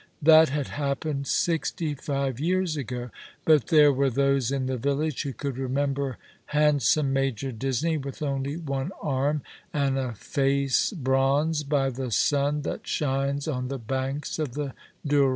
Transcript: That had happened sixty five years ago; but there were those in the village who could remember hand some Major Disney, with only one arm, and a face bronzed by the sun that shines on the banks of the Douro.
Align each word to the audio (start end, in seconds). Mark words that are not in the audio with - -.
That 0.23 0.49
had 0.49 0.69
happened 0.69 1.27
sixty 1.27 1.93
five 1.93 2.39
years 2.39 2.75
ago; 2.75 3.11
but 3.45 3.67
there 3.67 3.93
were 3.93 4.09
those 4.09 4.51
in 4.51 4.65
the 4.65 4.75
village 4.75 5.21
who 5.21 5.31
could 5.31 5.59
remember 5.59 6.17
hand 6.47 6.81
some 6.81 7.13
Major 7.13 7.51
Disney, 7.51 7.97
with 7.97 8.23
only 8.23 8.57
one 8.57 8.91
arm, 8.99 9.43
and 9.71 9.99
a 9.99 10.15
face 10.15 10.89
bronzed 10.91 11.69
by 11.69 11.91
the 11.91 12.09
sun 12.09 12.63
that 12.63 12.87
shines 12.87 13.47
on 13.47 13.67
the 13.67 13.77
banks 13.77 14.39
of 14.39 14.55
the 14.55 14.73
Douro. 15.05 15.29